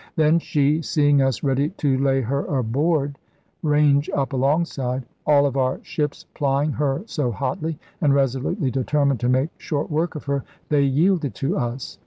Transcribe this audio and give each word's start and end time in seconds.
Then 0.15 0.39
she, 0.39 0.81
seeing 0.81 1.21
us 1.21 1.43
ready 1.43 1.69
to 1.77 1.95
lay 1.99 2.21
her 2.21 2.43
aboard 2.47 3.19
[range 3.61 4.09
up 4.15 4.33
alongside], 4.33 5.05
all 5.27 5.45
of 5.45 5.55
our 5.57 5.79
ships 5.83 6.25
plying 6.33 6.71
her 6.71 7.03
so 7.05 7.29
hotly, 7.29 7.77
and 8.01 8.11
resolutely 8.11 8.71
determined 8.71 9.19
to 9.19 9.29
make 9.29 9.51
short 9.59 9.91
work 9.91 10.15
of 10.15 10.23
her, 10.23 10.43
they 10.69 10.81
yielded 10.81 11.35
to 11.35 11.55
us. 11.55 11.99